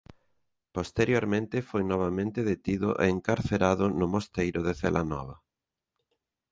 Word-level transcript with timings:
Posteriormente 0.77 1.57
foi 1.69 1.83
novamente 1.93 2.39
detido 2.51 2.89
e 3.03 3.05
encarcerado 3.15 3.85
no 3.99 4.05
Mosteiro 4.13 4.59
de 4.67 4.73
Celanova. 4.81 5.35